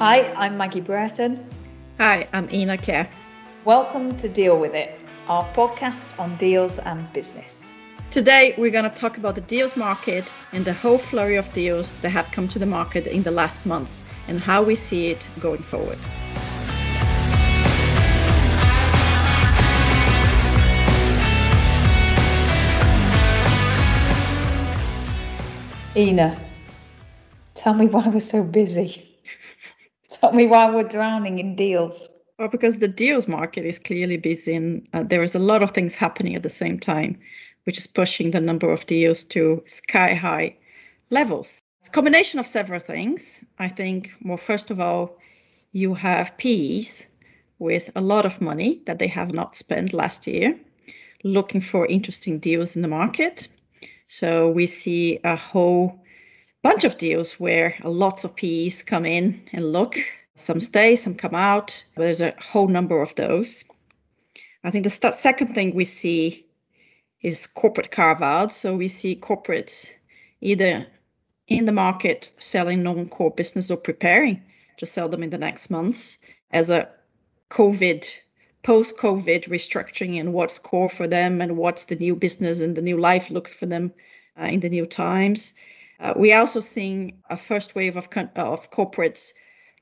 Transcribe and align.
Hi, 0.00 0.32
I'm 0.32 0.56
Maggie 0.56 0.80
Brereton. 0.80 1.46
Hi, 1.98 2.26
I'm 2.32 2.48
Ina 2.50 2.78
Kerr. 2.78 3.06
Welcome 3.66 4.16
to 4.16 4.30
Deal 4.30 4.58
With 4.58 4.72
It, 4.72 4.98
our 5.28 5.44
podcast 5.52 6.18
on 6.18 6.38
deals 6.38 6.78
and 6.78 7.12
business. 7.12 7.64
Today, 8.10 8.54
we're 8.56 8.70
going 8.70 8.88
to 8.88 8.96
talk 8.96 9.18
about 9.18 9.34
the 9.34 9.42
deals 9.42 9.76
market 9.76 10.32
and 10.52 10.64
the 10.64 10.72
whole 10.72 10.96
flurry 10.96 11.36
of 11.36 11.52
deals 11.52 11.96
that 11.96 12.08
have 12.08 12.30
come 12.30 12.48
to 12.48 12.58
the 12.58 12.64
market 12.64 13.06
in 13.08 13.22
the 13.24 13.30
last 13.30 13.66
months 13.66 14.02
and 14.26 14.40
how 14.40 14.62
we 14.62 14.74
see 14.74 15.08
it 15.08 15.28
going 15.38 15.62
forward. 15.62 15.98
Ina, 25.94 26.40
tell 27.54 27.74
me 27.74 27.84
why 27.84 28.08
we're 28.08 28.20
so 28.20 28.42
busy. 28.42 29.09
tell 30.20 30.32
me 30.32 30.46
why 30.46 30.70
we're 30.70 30.82
drowning 30.82 31.38
in 31.38 31.54
deals. 31.54 32.08
Well, 32.38 32.48
because 32.48 32.78
the 32.78 32.88
deals 32.88 33.28
market 33.28 33.66
is 33.66 33.78
clearly 33.78 34.16
busy 34.16 34.54
and 34.54 34.88
uh, 34.92 35.02
there 35.02 35.22
is 35.22 35.34
a 35.34 35.38
lot 35.38 35.62
of 35.62 35.72
things 35.72 35.94
happening 35.94 36.34
at 36.34 36.42
the 36.42 36.48
same 36.48 36.78
time, 36.78 37.18
which 37.64 37.78
is 37.78 37.86
pushing 37.86 38.30
the 38.30 38.40
number 38.40 38.72
of 38.72 38.86
deals 38.86 39.24
to 39.24 39.62
sky 39.66 40.14
high 40.14 40.56
levels. 41.10 41.62
It's 41.80 41.88
a 41.88 41.92
combination 41.92 42.40
of 42.40 42.46
several 42.46 42.80
things. 42.80 43.44
I 43.58 43.68
think, 43.68 44.10
well, 44.24 44.36
first 44.36 44.70
of 44.70 44.80
all, 44.80 45.18
you 45.72 45.94
have 45.94 46.36
PEs 46.38 47.06
with 47.58 47.90
a 47.94 48.00
lot 48.00 48.24
of 48.24 48.40
money 48.40 48.80
that 48.86 48.98
they 48.98 49.06
have 49.06 49.32
not 49.32 49.54
spent 49.54 49.92
last 49.92 50.26
year 50.26 50.58
looking 51.22 51.60
for 51.60 51.86
interesting 51.86 52.38
deals 52.38 52.74
in 52.74 52.82
the 52.82 52.88
market. 52.88 53.48
So 54.08 54.50
we 54.50 54.66
see 54.66 55.20
a 55.24 55.36
whole 55.36 55.99
bunch 56.62 56.84
of 56.84 56.98
deals 56.98 57.32
where 57.34 57.74
lots 57.84 58.24
of 58.24 58.36
PEs 58.36 58.82
come 58.82 59.06
in 59.06 59.40
and 59.52 59.72
look 59.72 59.98
some 60.36 60.60
stay, 60.60 60.96
some 60.96 61.14
come 61.14 61.34
out. 61.34 61.84
There's 61.96 62.20
a 62.20 62.34
whole 62.40 62.68
number 62.68 63.02
of 63.02 63.14
those. 63.14 63.64
I 64.64 64.70
think 64.70 64.84
the 64.84 64.90
st- 64.90 65.14
second 65.14 65.48
thing 65.48 65.74
we 65.74 65.84
see 65.84 66.46
is 67.22 67.46
corporate 67.46 67.90
carve 67.90 68.22
out. 68.22 68.52
So 68.52 68.76
we 68.76 68.88
see 68.88 69.16
corporates 69.16 69.90
either 70.40 70.86
in 71.48 71.64
the 71.64 71.72
market 71.72 72.30
selling 72.38 72.82
non 72.82 73.08
core 73.08 73.30
business 73.30 73.70
or 73.70 73.76
preparing 73.76 74.42
to 74.78 74.86
sell 74.86 75.08
them 75.08 75.22
in 75.22 75.30
the 75.30 75.38
next 75.38 75.68
months 75.70 76.16
as 76.52 76.70
a 76.70 76.88
COVID, 77.50 78.06
post 78.62 78.96
COVID 78.96 79.48
restructuring 79.48 80.18
and 80.18 80.32
what's 80.32 80.58
core 80.58 80.88
for 80.88 81.06
them 81.06 81.40
and 81.40 81.56
what's 81.56 81.84
the 81.84 81.96
new 81.96 82.16
business 82.16 82.60
and 82.60 82.76
the 82.76 82.82
new 82.82 82.96
life 82.96 83.30
looks 83.30 83.52
for 83.52 83.66
them 83.66 83.92
uh, 84.40 84.44
in 84.44 84.60
the 84.60 84.68
new 84.68 84.86
times. 84.86 85.52
Uh, 86.00 86.14
we 86.16 86.32
also 86.32 86.60
seeing 86.60 87.20
a 87.28 87.36
first 87.36 87.74
wave 87.74 87.96
of, 87.96 88.08
of 88.36 88.70
corporates 88.70 89.32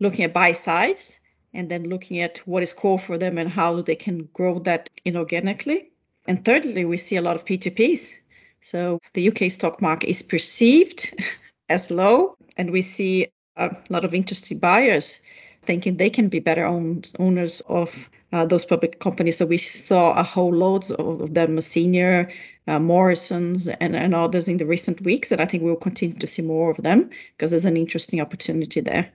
looking 0.00 0.24
at 0.24 0.32
buy 0.32 0.52
sides 0.52 1.20
and 1.54 1.70
then 1.70 1.84
looking 1.84 2.20
at 2.20 2.38
what 2.46 2.62
is 2.62 2.72
core 2.72 2.98
for 2.98 3.18
them 3.18 3.38
and 3.38 3.50
how 3.50 3.80
they 3.82 3.94
can 3.96 4.28
grow 4.32 4.58
that 4.60 4.90
inorganically. 5.04 5.88
And 6.26 6.44
thirdly, 6.44 6.84
we 6.84 6.96
see 6.96 7.16
a 7.16 7.22
lot 7.22 7.36
of 7.36 7.44
P2Ps. 7.44 8.12
So 8.60 8.98
the 9.14 9.28
UK 9.28 9.50
stock 9.50 9.80
market 9.80 10.08
is 10.08 10.22
perceived 10.22 11.14
as 11.68 11.90
low, 11.90 12.36
and 12.56 12.70
we 12.70 12.82
see 12.82 13.28
a 13.56 13.74
lot 13.90 14.04
of 14.04 14.14
interested 14.14 14.60
buyers 14.60 15.20
thinking 15.66 15.96
they 15.96 16.10
can 16.10 16.28
be 16.28 16.38
better 16.38 16.64
owned, 16.64 17.12
owners 17.18 17.60
of 17.68 18.08
uh, 18.32 18.44
those 18.44 18.64
public 18.64 19.00
companies. 19.00 19.36
So 19.36 19.46
we 19.46 19.58
saw 19.58 20.12
a 20.12 20.22
whole 20.22 20.54
load 20.54 20.90
of 20.92 21.34
them, 21.34 21.60
senior, 21.60 22.30
uh, 22.66 22.78
Morrison's, 22.78 23.68
and, 23.68 23.96
and 23.96 24.14
others 24.14 24.48
in 24.48 24.56
the 24.56 24.66
recent 24.66 25.00
weeks. 25.02 25.32
And 25.32 25.40
I 25.40 25.44
think 25.46 25.62
we'll 25.62 25.76
continue 25.76 26.18
to 26.18 26.26
see 26.26 26.42
more 26.42 26.70
of 26.70 26.78
them 26.78 27.10
because 27.36 27.50
there's 27.50 27.64
an 27.64 27.76
interesting 27.76 28.20
opportunity 28.20 28.80
there. 28.80 29.10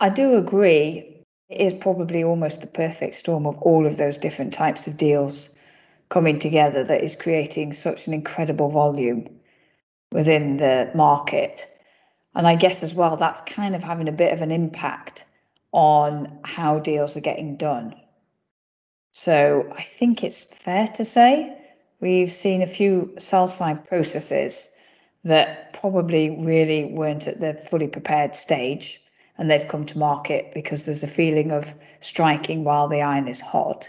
I 0.00 0.10
do 0.10 0.36
agree. 0.36 1.24
It 1.48 1.60
is 1.60 1.74
probably 1.74 2.24
almost 2.24 2.60
the 2.60 2.66
perfect 2.66 3.14
storm 3.14 3.46
of 3.46 3.56
all 3.58 3.86
of 3.86 3.96
those 3.96 4.18
different 4.18 4.52
types 4.52 4.86
of 4.86 4.96
deals 4.96 5.50
coming 6.08 6.38
together 6.38 6.84
that 6.84 7.02
is 7.02 7.16
creating 7.16 7.72
such 7.72 8.06
an 8.06 8.14
incredible 8.14 8.68
volume 8.68 9.28
within 10.12 10.58
the 10.58 10.90
market. 10.94 11.66
And 12.34 12.46
I 12.48 12.56
guess 12.56 12.82
as 12.82 12.94
well, 12.94 13.16
that's 13.16 13.40
kind 13.42 13.74
of 13.74 13.84
having 13.84 14.08
a 14.08 14.12
bit 14.12 14.32
of 14.32 14.40
an 14.40 14.50
impact 14.50 15.24
on 15.72 16.38
how 16.44 16.78
deals 16.78 17.16
are 17.16 17.20
getting 17.20 17.56
done. 17.56 17.94
So 19.12 19.72
I 19.76 19.82
think 19.82 20.24
it's 20.24 20.42
fair 20.42 20.88
to 20.88 21.04
say 21.04 21.56
we've 22.00 22.32
seen 22.32 22.62
a 22.62 22.66
few 22.66 23.14
sell 23.18 23.46
side 23.46 23.86
processes 23.86 24.70
that 25.24 25.72
probably 25.72 26.30
really 26.30 26.86
weren't 26.86 27.26
at 27.26 27.40
the 27.40 27.54
fully 27.54 27.88
prepared 27.88 28.34
stage 28.36 29.00
and 29.38 29.50
they've 29.50 29.68
come 29.68 29.86
to 29.86 29.98
market 29.98 30.52
because 30.54 30.84
there's 30.84 31.02
a 31.02 31.08
feeling 31.08 31.50
of 31.50 31.72
striking 32.00 32.64
while 32.64 32.88
the 32.88 33.02
iron 33.02 33.28
is 33.28 33.40
hot. 33.40 33.88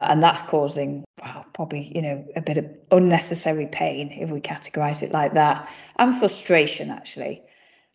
And 0.00 0.22
that's 0.22 0.42
causing 0.42 1.04
well, 1.22 1.44
probably, 1.52 1.92
you 1.94 2.02
know, 2.02 2.24
a 2.36 2.40
bit 2.40 2.56
of 2.56 2.66
unnecessary 2.92 3.66
pain 3.66 4.12
if 4.12 4.30
we 4.30 4.40
categorize 4.40 5.02
it 5.02 5.12
like 5.12 5.34
that, 5.34 5.68
and 5.98 6.14
frustration 6.14 6.90
actually. 6.90 7.42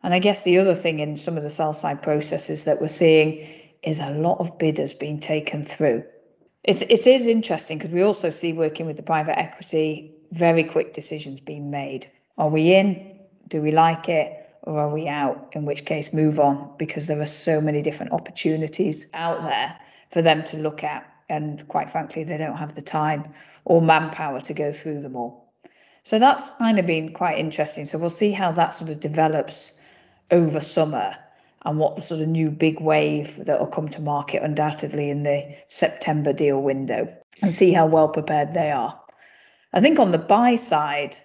And 0.03 0.13
I 0.13 0.19
guess 0.19 0.43
the 0.43 0.57
other 0.59 0.75
thing 0.75 0.99
in 0.99 1.15
some 1.15 1.37
of 1.37 1.43
the 1.43 1.49
sell 1.49 1.71
side 1.71 2.01
processes 2.01 2.65
that 2.65 2.81
we're 2.81 2.89
seeing 2.89 3.47
is 3.83 3.99
a 3.99 4.11
lot 4.11 4.39
of 4.39 4.57
bidders 4.57 4.93
being 4.93 5.19
taken 5.19 5.63
through. 5.63 6.03
It's 6.63 6.81
it 6.83 7.07
is 7.07 7.27
interesting 7.27 7.77
because 7.77 7.91
we 7.91 8.03
also 8.03 8.29
see 8.29 8.51
working 8.51 8.85
with 8.85 8.97
the 8.97 9.03
private 9.03 9.39
equity, 9.39 10.13
very 10.31 10.63
quick 10.63 10.93
decisions 10.93 11.39
being 11.39 11.71
made. 11.71 12.09
Are 12.37 12.49
we 12.49 12.73
in? 12.73 13.19
Do 13.47 13.61
we 13.61 13.71
like 13.71 14.09
it? 14.09 14.43
or 14.63 14.79
are 14.79 14.89
we 14.89 15.07
out? 15.07 15.49
In 15.53 15.65
which 15.65 15.85
case, 15.85 16.13
move 16.13 16.39
on 16.39 16.69
because 16.77 17.07
there 17.07 17.21
are 17.21 17.25
so 17.25 17.61
many 17.61 17.81
different 17.81 18.11
opportunities 18.11 19.07
out 19.13 19.41
there 19.43 19.77
for 20.09 20.21
them 20.21 20.43
to 20.45 20.57
look 20.57 20.83
at. 20.83 21.05
And 21.33 21.67
quite 21.67 21.89
frankly, 21.89 22.23
they 22.23 22.37
don't 22.37 22.57
have 22.57 22.75
the 22.75 22.81
time 22.81 23.33
or 23.65 23.81
manpower 23.81 24.39
to 24.41 24.53
go 24.53 24.71
through 24.71 25.01
them 25.01 25.15
all. 25.15 25.51
So 26.03 26.19
that's 26.19 26.53
kind 26.53 26.77
of 26.77 26.85
been 26.85 27.11
quite 27.13 27.39
interesting. 27.39 27.85
So 27.85 27.97
we'll 27.97 28.09
see 28.11 28.31
how 28.31 28.51
that 28.51 28.73
sort 28.75 28.91
of 28.91 28.99
develops 28.99 29.79
over 30.29 30.61
summer 30.61 31.15
and 31.65 31.79
what 31.79 31.95
the 31.95 32.01
sort 32.01 32.21
of 32.21 32.27
new 32.27 32.51
big 32.51 32.79
wave 32.81 33.43
that 33.45 33.59
will 33.59 33.67
come 33.67 33.89
to 33.89 34.01
market 34.01 34.43
undoubtedly 34.43 35.09
in 35.09 35.23
the 35.23 35.55
September 35.69 36.33
deal 36.33 36.61
window 36.61 37.07
and 37.41 37.55
see 37.55 37.71
how 37.73 37.87
well 37.87 38.09
prepared 38.09 38.51
they 38.51 38.69
are. 38.69 38.99
I 39.73 39.79
think 39.79 39.97
on 39.97 40.11
the 40.11 40.19
buy 40.19 40.55
side, 40.55 41.17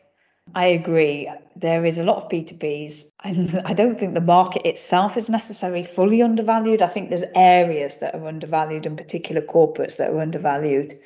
I 0.54 0.66
agree. 0.66 1.30
There 1.56 1.84
is 1.84 1.98
a 1.98 2.04
lot 2.04 2.16
of 2.16 2.28
P2Ps. 2.28 3.10
And 3.24 3.60
I 3.64 3.74
don't 3.74 3.98
think 3.98 4.14
the 4.14 4.20
market 4.20 4.66
itself 4.66 5.16
is 5.16 5.28
necessarily 5.28 5.84
fully 5.84 6.22
undervalued. 6.22 6.82
I 6.82 6.88
think 6.88 7.08
there's 7.08 7.24
areas 7.34 7.98
that 7.98 8.14
are 8.14 8.26
undervalued 8.26 8.86
and 8.86 8.96
particular 8.96 9.42
corporates 9.42 9.96
that 9.96 10.10
are 10.10 10.20
undervalued. 10.20 10.98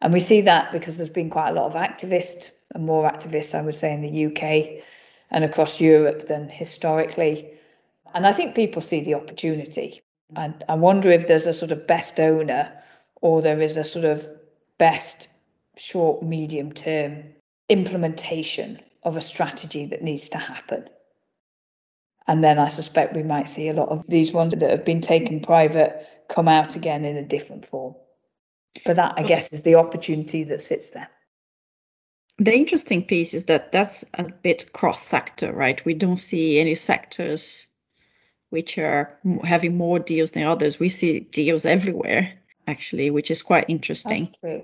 And 0.00 0.12
we 0.12 0.20
see 0.20 0.40
that 0.42 0.72
because 0.72 0.96
there's 0.96 1.08
been 1.08 1.30
quite 1.30 1.50
a 1.50 1.54
lot 1.54 1.66
of 1.66 1.74
activists 1.74 2.50
and 2.74 2.86
more 2.86 3.10
activists, 3.10 3.54
I 3.54 3.62
would 3.62 3.74
say, 3.74 3.92
in 3.92 4.02
the 4.02 4.26
UK 4.26 4.84
and 5.30 5.44
across 5.44 5.80
Europe 5.80 6.28
than 6.28 6.48
historically. 6.48 7.50
And 8.14 8.26
I 8.26 8.32
think 8.32 8.54
people 8.54 8.80
see 8.80 9.00
the 9.00 9.14
opportunity. 9.14 10.00
And 10.36 10.62
I 10.68 10.74
wonder 10.74 11.10
if 11.10 11.26
there's 11.26 11.46
a 11.46 11.52
sort 11.52 11.72
of 11.72 11.86
best 11.86 12.20
owner 12.20 12.70
or 13.22 13.42
there 13.42 13.60
is 13.60 13.76
a 13.76 13.84
sort 13.84 14.04
of 14.04 14.26
best 14.78 15.28
short, 15.76 16.22
medium 16.22 16.72
term 16.72 17.24
implementation 17.68 18.80
of 19.02 19.16
a 19.16 19.20
strategy 19.20 19.86
that 19.86 20.02
needs 20.02 20.28
to 20.30 20.38
happen. 20.38 20.88
And 22.26 22.44
then 22.44 22.58
I 22.58 22.68
suspect 22.68 23.16
we 23.16 23.22
might 23.22 23.48
see 23.48 23.68
a 23.68 23.74
lot 23.74 23.88
of 23.88 24.04
these 24.06 24.32
ones 24.32 24.54
that 24.54 24.70
have 24.70 24.84
been 24.84 25.00
taken 25.00 25.40
private 25.40 26.06
come 26.28 26.48
out 26.48 26.76
again 26.76 27.04
in 27.04 27.16
a 27.16 27.22
different 27.22 27.66
form. 27.66 27.94
But 28.84 28.96
that, 28.96 29.14
I 29.16 29.22
guess, 29.22 29.52
is 29.52 29.62
the 29.62 29.76
opportunity 29.76 30.44
that 30.44 30.60
sits 30.60 30.90
there. 30.90 31.08
The 32.38 32.54
interesting 32.54 33.02
piece 33.02 33.34
is 33.34 33.46
that 33.46 33.72
that's 33.72 34.04
a 34.14 34.24
bit 34.24 34.72
cross 34.72 35.02
sector, 35.02 35.52
right? 35.52 35.84
We 35.84 35.94
don't 35.94 36.18
see 36.18 36.60
any 36.60 36.74
sectors 36.74 37.66
which 38.50 38.78
are 38.78 39.18
having 39.44 39.76
more 39.76 39.98
deals 39.98 40.30
than 40.32 40.44
others. 40.44 40.78
We 40.78 40.88
see 40.88 41.20
deals 41.20 41.66
everywhere, 41.66 42.32
actually, 42.66 43.10
which 43.10 43.30
is 43.30 43.42
quite 43.42 43.64
interesting. 43.68 44.26
That's 44.26 44.40
true. 44.40 44.62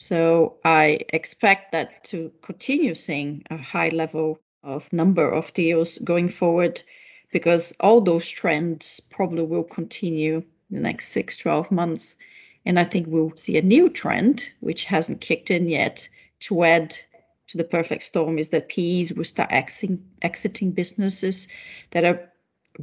So 0.00 0.58
I 0.64 1.00
expect 1.12 1.72
that 1.72 2.04
to 2.04 2.30
continue 2.40 2.94
seeing 2.94 3.42
a 3.50 3.56
high 3.56 3.88
level 3.88 4.38
of 4.62 4.92
number 4.92 5.28
of 5.28 5.52
deals 5.54 5.98
going 6.04 6.28
forward 6.28 6.80
because 7.32 7.74
all 7.80 8.00
those 8.00 8.28
trends 8.28 9.00
probably 9.10 9.42
will 9.42 9.64
continue 9.64 10.36
in 10.70 10.76
the 10.76 10.80
next 10.80 11.08
six, 11.08 11.36
12 11.36 11.72
months. 11.72 12.14
And 12.64 12.78
I 12.78 12.84
think 12.84 13.08
we'll 13.08 13.34
see 13.34 13.58
a 13.58 13.62
new 13.62 13.88
trend, 13.88 14.52
which 14.60 14.84
hasn't 14.84 15.20
kicked 15.20 15.50
in 15.50 15.68
yet, 15.68 16.08
to 16.40 16.62
add 16.62 16.94
to 17.48 17.58
the 17.58 17.64
perfect 17.64 18.04
storm 18.04 18.38
is 18.38 18.50
that 18.50 18.68
PEs 18.68 19.12
will 19.12 19.24
start 19.24 19.50
exiting, 19.50 20.04
exiting 20.22 20.70
businesses 20.70 21.48
that 21.90 22.04
are 22.04 22.32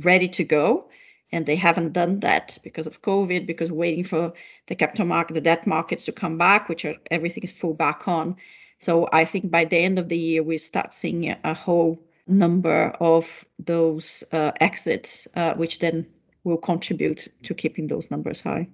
ready 0.03 0.27
to 0.27 0.43
go 0.43 0.89
and 1.35 1.45
they 1.45 1.55
haven't 1.57 1.91
done 1.91 2.21
that 2.21 2.57
because 2.63 2.87
of 2.87 3.01
COVID, 3.01 3.45
because 3.45 3.71
waiting 3.71 4.05
for 4.05 4.33
the 4.67 4.75
capital 4.75 5.05
market, 5.05 5.33
the 5.33 5.41
debt 5.41 5.67
markets 5.67 6.05
to 6.05 6.11
come 6.11 6.37
back, 6.37 6.69
which 6.69 6.85
are 6.85 6.95
everything 7.11 7.43
is 7.43 7.51
full 7.51 7.73
back 7.73 8.07
on. 8.07 8.35
So 8.79 9.09
I 9.11 9.25
think 9.25 9.51
by 9.51 9.65
the 9.65 9.77
end 9.77 9.99
of 9.99 10.07
the 10.07 10.17
year, 10.17 10.43
we 10.43 10.57
start 10.57 10.93
seeing 10.93 11.35
a, 11.43 11.53
whole 11.53 12.01
number 12.27 12.95
of 12.99 13.45
those 13.59 14.23
uh, 14.31 14.51
exits, 14.61 15.27
uh, 15.35 15.53
which 15.55 15.79
then 15.79 16.07
will 16.45 16.57
contribute 16.57 17.27
to 17.43 17.53
keeping 17.53 17.87
those 17.87 18.09
numbers 18.09 18.41
high. 18.41 18.67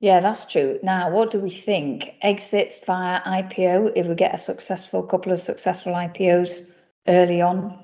Yeah, 0.00 0.20
that's 0.20 0.44
true. 0.44 0.78
Now, 0.82 1.10
what 1.10 1.30
do 1.30 1.40
we 1.40 1.50
think? 1.50 2.14
Exits 2.20 2.80
via 2.84 3.20
IPO 3.22 3.92
if 3.96 4.06
we 4.06 4.14
get 4.14 4.34
a 4.34 4.38
successful 4.38 5.02
couple 5.02 5.32
of 5.32 5.40
successful 5.40 5.94
IPOs 5.94 6.70
early 7.08 7.40
on? 7.40 7.83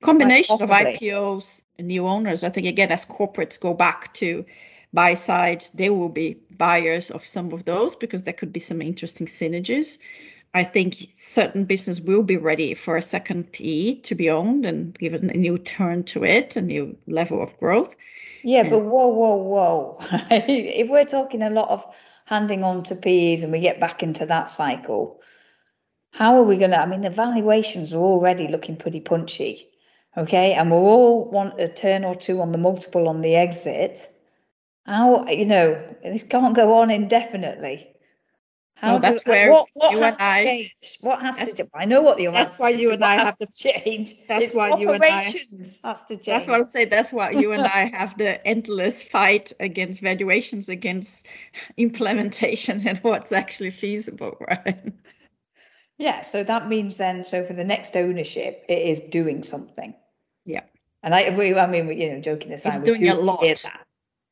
Combination 0.00 0.60
of 0.60 0.70
IPOs 0.70 1.62
and 1.78 1.88
new 1.88 2.06
owners. 2.06 2.44
I 2.44 2.48
think 2.48 2.66
again, 2.66 2.90
as 2.90 3.06
corporates 3.06 3.60
go 3.60 3.74
back 3.74 4.14
to 4.14 4.44
buy 4.92 5.14
side, 5.14 5.64
they 5.74 5.90
will 5.90 6.08
be 6.08 6.38
buyers 6.56 7.10
of 7.10 7.26
some 7.26 7.52
of 7.52 7.64
those 7.64 7.96
because 7.96 8.22
there 8.22 8.34
could 8.34 8.52
be 8.52 8.60
some 8.60 8.82
interesting 8.82 9.26
synergies. 9.26 9.98
I 10.54 10.64
think 10.64 11.08
certain 11.16 11.64
business 11.64 12.00
will 12.00 12.22
be 12.22 12.36
ready 12.36 12.74
for 12.74 12.96
a 12.96 13.02
second 13.02 13.52
PE 13.52 13.94
to 13.96 14.14
be 14.14 14.28
owned 14.28 14.66
and 14.66 14.98
given 14.98 15.30
a 15.30 15.34
new 15.34 15.56
turn 15.56 16.04
to 16.04 16.24
it, 16.24 16.56
a 16.56 16.60
new 16.60 16.96
level 17.06 17.42
of 17.42 17.58
growth. 17.58 17.96
Yeah, 18.42 18.60
and, 18.60 18.70
but 18.70 18.80
whoa, 18.80 19.08
whoa, 19.08 19.36
whoa. 19.36 19.98
if 20.30 20.90
we're 20.90 21.06
talking 21.06 21.42
a 21.42 21.48
lot 21.48 21.70
of 21.70 21.84
handing 22.26 22.64
on 22.64 22.82
to 22.84 22.94
PEs 22.94 23.42
and 23.42 23.50
we 23.50 23.60
get 23.60 23.80
back 23.80 24.02
into 24.02 24.26
that 24.26 24.50
cycle, 24.50 25.20
how 26.10 26.36
are 26.36 26.42
we 26.42 26.58
going 26.58 26.72
to? 26.72 26.80
I 26.80 26.86
mean, 26.86 27.00
the 27.00 27.08
valuations 27.10 27.94
are 27.94 28.02
already 28.02 28.48
looking 28.48 28.76
pretty 28.76 29.00
punchy. 29.00 29.70
Okay. 30.16 30.52
And 30.52 30.70
we'll 30.70 30.80
all 30.80 31.30
want 31.30 31.60
a 31.60 31.68
turn 31.68 32.04
or 32.04 32.14
two 32.14 32.40
on 32.40 32.52
the 32.52 32.58
multiple 32.58 33.08
on 33.08 33.22
the 33.22 33.34
exit. 33.36 34.10
How, 34.86 35.26
you 35.28 35.46
know, 35.46 35.80
this 36.02 36.24
can't 36.24 36.54
go 36.54 36.78
on 36.78 36.90
indefinitely. 36.90 37.88
How 38.82 38.94
well, 38.94 39.00
that's 39.00 39.22
do, 39.22 39.30
where 39.30 39.52
what, 39.52 39.68
what 39.74 39.96
has 40.02 40.16
to 40.16 40.24
I, 40.24 40.42
change? 40.42 40.98
What 41.02 41.22
has 41.22 41.36
to 41.36 41.54
change? 41.54 41.70
I 41.72 41.84
know 41.84 42.02
what 42.02 42.16
the 42.16 42.26
that's 42.26 42.58
why 42.58 42.70
you 42.70 42.90
and 42.90 43.04
I 43.04 43.14
have 43.14 43.36
to 43.36 43.46
change. 43.54 44.16
That's 44.26 44.46
it's 44.46 44.54
why 44.56 44.76
you 44.76 44.90
and 44.90 45.04
I 45.04 45.22
has 45.84 46.04
to 46.06 46.16
change. 46.16 46.26
That's 46.26 46.48
what 46.48 46.60
I 46.60 46.64
say. 46.64 46.84
That's 46.86 47.12
why 47.12 47.30
you 47.30 47.52
and 47.52 47.62
I 47.62 47.84
have 47.96 48.18
the 48.18 48.44
endless 48.44 49.04
fight 49.04 49.52
against 49.60 50.00
valuations, 50.00 50.68
against 50.68 51.28
implementation, 51.76 52.84
and 52.84 52.98
what's 52.98 53.30
actually 53.30 53.70
feasible, 53.70 54.36
right? 54.48 54.92
Yeah. 55.98 56.22
So 56.22 56.42
that 56.42 56.68
means 56.68 56.96
then, 56.96 57.24
so 57.24 57.44
for 57.44 57.52
the 57.52 57.62
next 57.62 57.96
ownership, 57.96 58.64
it 58.68 58.82
is 58.82 59.00
doing 59.00 59.44
something. 59.44 59.94
Yeah. 60.44 60.62
And 61.02 61.14
I, 61.14 61.26
I 61.26 61.66
mean, 61.66 61.88
you 61.98 62.12
know, 62.12 62.20
joking 62.20 62.52
aside, 62.52 62.74
it's 62.74 62.84
doing 62.84 63.08
a 63.08 63.14
lot. 63.14 63.42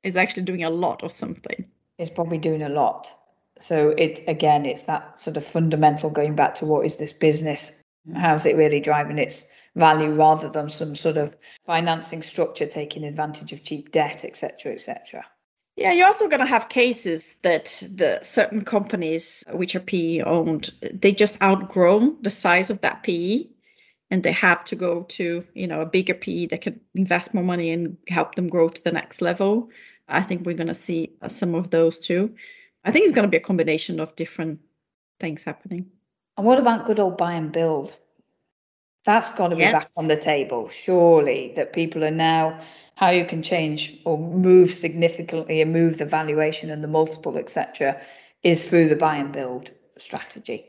It's 0.02 0.16
actually 0.16 0.44
doing 0.44 0.64
a 0.64 0.70
lot 0.70 1.02
of 1.02 1.12
something. 1.12 1.64
It's 1.98 2.10
probably 2.10 2.38
doing 2.38 2.62
a 2.62 2.68
lot 2.68 3.14
so 3.60 3.90
it 3.90 4.24
again, 4.26 4.66
it's 4.66 4.84
that 4.84 5.18
sort 5.18 5.36
of 5.36 5.44
fundamental 5.44 6.10
going 6.10 6.34
back 6.34 6.54
to 6.56 6.66
what 6.66 6.86
is 6.86 6.96
this 6.96 7.12
business? 7.12 7.72
Mm. 8.08 8.16
How's 8.16 8.46
it 8.46 8.56
really 8.56 8.80
driving 8.80 9.18
its 9.18 9.46
value 9.76 10.12
rather 10.14 10.48
than 10.48 10.68
some 10.68 10.96
sort 10.96 11.16
of 11.16 11.36
financing 11.66 12.22
structure 12.22 12.66
taking 12.66 13.04
advantage 13.04 13.52
of 13.52 13.62
cheap 13.62 13.92
debt, 13.92 14.24
etc., 14.24 14.72
etc. 14.72 15.24
Yeah, 15.76 15.92
you're 15.92 16.06
also 16.06 16.28
going 16.28 16.40
to 16.40 16.46
have 16.46 16.68
cases 16.68 17.36
that 17.42 17.82
the 17.94 18.18
certain 18.22 18.64
companies 18.64 19.44
which 19.52 19.74
are 19.76 19.80
PE 19.80 20.20
owned, 20.22 20.70
they 20.92 21.12
just 21.12 21.40
outgrown 21.40 22.20
the 22.22 22.30
size 22.30 22.68
of 22.70 22.80
that 22.80 23.02
PE 23.02 23.44
and 24.10 24.22
they 24.22 24.32
have 24.32 24.64
to 24.64 24.76
go 24.76 25.02
to, 25.04 25.44
you 25.54 25.66
know, 25.66 25.80
a 25.80 25.86
bigger 25.86 26.14
PE 26.14 26.46
that 26.46 26.62
can 26.62 26.80
invest 26.94 27.32
more 27.32 27.44
money 27.44 27.70
and 27.70 27.96
help 28.08 28.34
them 28.34 28.48
grow 28.48 28.68
to 28.68 28.84
the 28.84 28.92
next 28.92 29.22
level. 29.22 29.70
I 30.08 30.22
think 30.22 30.44
we're 30.44 30.56
going 30.56 30.66
to 30.66 30.74
see 30.74 31.12
uh, 31.22 31.28
some 31.28 31.54
of 31.54 31.70
those 31.70 31.98
too. 31.98 32.34
I 32.84 32.90
think 32.90 33.04
it's 33.04 33.14
going 33.14 33.26
to 33.26 33.30
be 33.30 33.36
a 33.36 33.40
combination 33.40 34.00
of 34.00 34.16
different 34.16 34.58
things 35.20 35.44
happening. 35.44 35.86
And 36.36 36.46
what 36.46 36.58
about 36.58 36.86
good 36.86 36.98
old 36.98 37.16
buy 37.16 37.34
and 37.34 37.52
build? 37.52 37.96
That's 39.04 39.30
got 39.30 39.48
to 39.48 39.56
be 39.56 39.62
yes. 39.62 39.72
back 39.72 39.88
on 39.96 40.08
the 40.08 40.16
table, 40.16 40.68
surely, 40.68 41.52
that 41.56 41.72
people 41.72 42.04
are 42.04 42.10
now 42.10 42.60
how 42.96 43.10
you 43.10 43.24
can 43.24 43.42
change 43.42 43.98
or 44.04 44.18
move 44.18 44.74
significantly 44.74 45.62
and 45.62 45.72
move 45.72 45.98
the 45.98 46.04
valuation 46.04 46.70
and 46.70 46.84
the 46.84 46.88
multiple, 46.88 47.38
etc., 47.38 48.00
is 48.42 48.66
through 48.66 48.88
the 48.88 48.96
buy 48.96 49.16
and 49.16 49.32
build 49.32 49.70
strategy. 49.96 50.66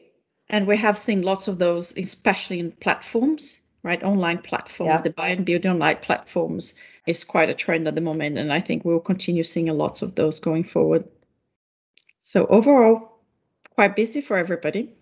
And 0.52 0.68
we 0.68 0.76
have 0.78 0.98
seen 0.98 1.22
lots 1.22 1.48
of 1.48 1.60
those, 1.60 1.98
especially 1.98 2.60
in 2.60 2.74
platforms, 2.74 3.62
right? 3.84 4.04
Online 4.04 4.38
platforms, 4.38 4.90
yeah. 4.90 5.02
the 5.02 5.10
buy 5.10 5.30
and 5.30 5.46
build 5.46 5.66
online 5.66 5.98
platforms 6.02 6.74
is 7.08 7.24
quite 7.24 7.50
a 7.50 7.54
trend 7.54 7.88
at 7.88 7.96
the 7.96 8.02
moment. 8.02 8.38
And 8.38 8.52
I 8.52 8.60
think 8.60 8.84
we'll 8.84 9.00
continue 9.00 9.44
seeing 9.44 9.70
a 9.70 9.74
lot 9.74 10.02
of 10.02 10.16
those 10.16 10.42
going 10.42 10.66
forward. 10.66 11.06
So 12.22 12.46
overall, 12.48 13.20
quite 13.76 13.96
busy 13.96 14.20
for 14.20 14.38
everybody. 14.38 14.94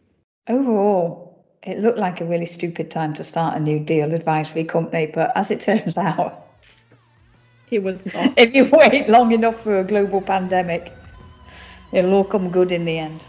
Overall, 0.48 1.44
it 1.64 1.80
looked 1.80 1.98
like 1.98 2.22
a 2.22 2.26
really 2.26 2.46
stupid 2.46 2.92
time 2.92 3.16
to 3.16 3.24
start 3.24 3.58
a 3.58 3.60
new 3.60 3.80
deal 3.80 4.14
advisory 4.14 4.64
company, 4.64 5.08
but 5.08 5.36
as 5.36 5.50
it 5.50 5.62
turns 5.62 5.98
out, 6.10 6.46
it 7.72 7.82
was 7.82 8.06
not. 8.14 8.34
if 8.38 8.54
you 8.54 8.66
wait 8.72 9.10
long 9.10 9.32
enough 9.32 9.60
for 9.60 9.80
a 9.80 9.84
global 9.84 10.22
pandemic, 10.22 10.94
it'll 11.92 12.14
all 12.14 12.24
come 12.24 12.52
good 12.52 12.72
in 12.72 12.86
the 12.86 13.00
end. 13.00 13.24